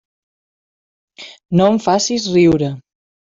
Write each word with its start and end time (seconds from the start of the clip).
No 1.59 1.67
em 1.73 1.77
facis 1.89 2.25
riure. 2.37 2.71